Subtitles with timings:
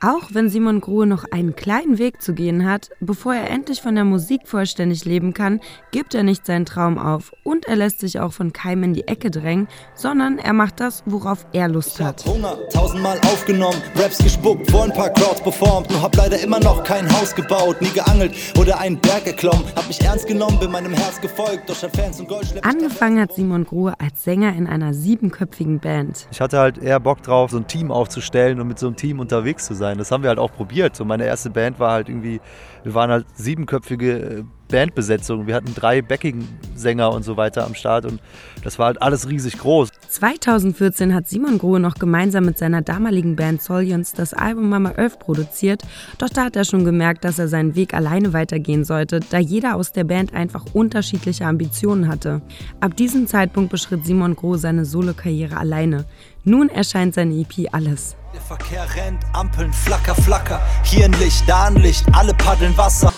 [0.00, 3.96] Auch wenn Simon Grohe noch einen kleinen Weg zu gehen hat, bevor er endlich von
[3.96, 5.58] der Musik vollständig leben kann,
[5.90, 9.08] gibt er nicht seinen Traum auf und er lässt sich auch von keinem in die
[9.08, 9.66] Ecke drängen,
[9.96, 12.20] sondern er macht das, worauf er Lust hat.
[12.20, 16.38] Ich hab Hunger, tausendmal aufgenommen, Raps gespuckt, vor ein paar Crowds performt, nur hab leider
[16.40, 20.60] immer noch kein Haus gebaut, nie geangelt oder einen Berg geklommen, hab mich ernst genommen,
[20.60, 24.54] bin meinem Herz gefolgt, doch statt Fans und Gold Angefangen hat Simon Grohe als Sänger
[24.54, 26.28] in einer siebenköpfigen Band.
[26.30, 29.18] Ich hatte halt eher Bock drauf, so ein Team aufzustellen und mit so einem Team
[29.18, 29.87] unterwegs zu sein.
[29.96, 30.94] Das haben wir halt auch probiert.
[30.94, 32.40] So meine erste Band war halt irgendwie,
[32.82, 35.46] wir waren halt siebenköpfige äh, Bandbesetzung.
[35.46, 38.20] Wir hatten drei Backing-Sänger und so weiter am Start und
[38.62, 39.90] das war halt alles riesig groß.
[40.08, 45.18] 2014 hat Simon Grohe noch gemeinsam mit seiner damaligen Band Solions das Album Mama Earth
[45.18, 45.82] produziert,
[46.18, 49.74] doch da hat er schon gemerkt, dass er seinen Weg alleine weitergehen sollte, da jeder
[49.74, 52.42] aus der Band einfach unterschiedliche Ambitionen hatte.
[52.80, 56.04] Ab diesem Zeitpunkt beschritt Simon Grohe seine Solokarriere alleine.
[56.48, 58.16] Nun erscheint seine EP Alles.
[58.32, 63.12] Der Verkehr rennt, Ampeln, flacker, flacker, hier ein Licht, da ein Licht, alle paddeln Wasser.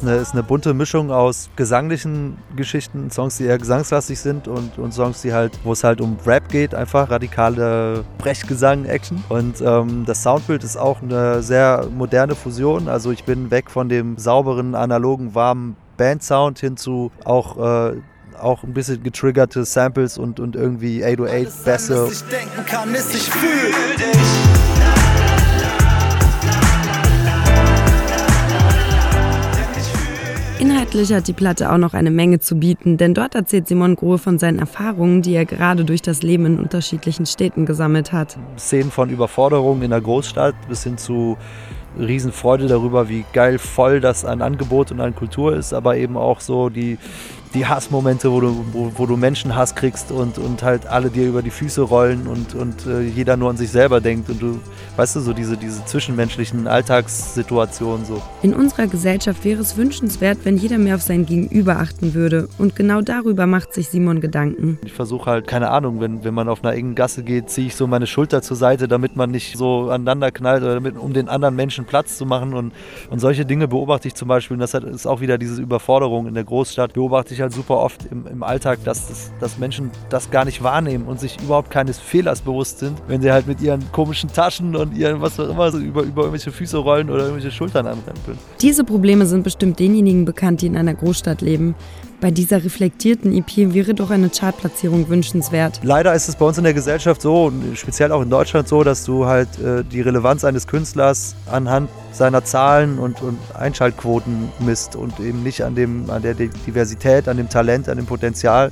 [0.00, 0.12] Fassade.
[0.12, 4.92] Eine, ist eine bunte Mischung aus gesanglichen Geschichten, Songs, die eher gesangslastig sind und, und
[4.92, 9.22] Songs, die halt, wo es halt um Rap geht, einfach radikale Brechgesang, Action.
[9.28, 12.88] Und ähm, das Soundbild ist auch eine sehr moderne Fusion.
[12.88, 17.96] Also ich bin weg von dem sauberen, analogen, warmen Bandsound hin zu auch äh,
[18.40, 21.52] auch ein bisschen getriggerte Samples und, und irgendwie 808
[30.60, 34.18] Inhaltlich hat die Platte auch noch eine Menge zu bieten, denn dort erzählt Simon Grohe
[34.18, 38.36] von seinen Erfahrungen, die er gerade durch das Leben in unterschiedlichen Städten gesammelt hat.
[38.58, 41.38] Szenen von Überforderung in der Großstadt bis hin zu
[41.98, 46.40] Riesenfreude darüber, wie geil voll das an Angebot und an Kultur ist, aber eben auch
[46.40, 46.98] so die,
[47.54, 51.42] die Hassmomente, wo du, wo, wo du Menschenhass kriegst und, und halt alle dir über
[51.42, 54.60] die Füße rollen und, und äh, jeder nur an sich selber denkt und du,
[54.96, 58.22] weißt du, so diese, diese zwischenmenschlichen Alltagssituationen so.
[58.42, 62.48] In unserer Gesellschaft wäre es wünschenswert, wenn jeder mehr auf sein Gegenüber achten würde.
[62.58, 64.78] Und genau darüber macht sich Simon Gedanken.
[64.84, 67.74] Ich versuche halt, keine Ahnung, wenn, wenn man auf einer engen Gasse geht, ziehe ich
[67.74, 71.28] so meine Schulter zur Seite, damit man nicht so aneinander knallt oder damit, um den
[71.28, 72.54] anderen Menschen Platz zu machen.
[72.54, 72.72] Und,
[73.10, 74.54] und solche Dinge beobachte ich zum Beispiel.
[74.54, 76.92] Und das ist auch wieder diese Überforderung in der Großstadt.
[76.92, 80.62] Beobachte ich halt super oft im, im Alltag, dass, das, dass Menschen das gar nicht
[80.62, 84.76] wahrnehmen und sich überhaupt keines Fehlers bewusst sind, wenn sie halt mit ihren komischen Taschen
[84.76, 88.38] und ihren was auch immer so über, über irgendwelche Füße rollen oder irgendwelche Schultern anrempeln.
[88.60, 91.74] Diese Probleme sind bestimmt denjenigen bekannt, die in einer Großstadt leben.
[92.20, 95.80] Bei dieser reflektierten EP wäre doch eine Chartplatzierung wünschenswert.
[95.82, 99.04] Leider ist es bei uns in der Gesellschaft so, speziell auch in Deutschland so, dass
[99.04, 105.18] du halt äh, die Relevanz eines Künstlers anhand seiner Zahlen und, und Einschaltquoten misst und
[105.18, 108.70] eben nicht an, dem, an der Diversität, an dem Talent, an dem Potenzial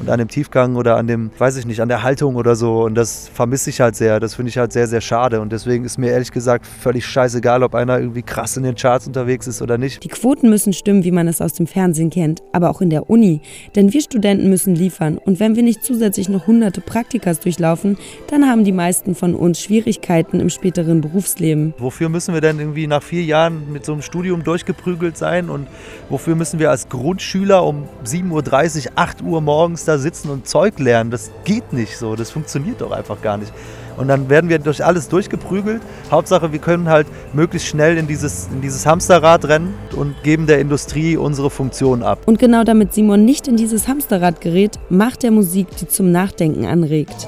[0.00, 2.84] und an dem Tiefgang oder an dem, weiß ich nicht, an der Haltung oder so.
[2.84, 4.20] Und das vermisse ich halt sehr.
[4.20, 5.40] Das finde ich halt sehr, sehr schade.
[5.40, 9.06] Und deswegen ist mir ehrlich gesagt völlig scheißegal, ob einer irgendwie krass in den Charts
[9.06, 10.04] unterwegs ist oder nicht.
[10.04, 13.10] Die Quoten müssen stimmen, wie man es aus dem Fernsehen kennt, aber auch in der
[13.10, 13.40] Uni.
[13.74, 15.18] Denn wir Studenten müssen liefern.
[15.18, 17.98] Und wenn wir nicht zusätzlich noch hunderte Praktikas durchlaufen,
[18.30, 21.74] dann haben die meisten von uns Schwierigkeiten im späteren Berufsleben.
[21.78, 25.50] Wofür müssen wir denn irgendwie nach vier Jahren mit so einem Studium durchgeprügelt sein?
[25.50, 25.66] Und
[26.08, 30.78] wofür müssen wir als Grundschüler um 7.30 Uhr, 8 Uhr morgens da sitzen und Zeug
[30.78, 31.10] lernen?
[31.10, 32.14] Das geht nicht so.
[32.14, 33.52] Das funktioniert doch einfach gar nicht.
[33.96, 35.82] Und dann werden wir durch alles durchgeprügelt.
[36.10, 40.60] Hauptsache, wir können halt möglichst schnell in dieses, in dieses Hamsterrad rennen und geben der
[40.60, 42.20] Industrie unsere Funktion ab.
[42.26, 46.64] Und genau damit Simon nicht in dieses Hamsterrad gerät, macht er Musik, die zum Nachdenken
[46.64, 47.26] anregt.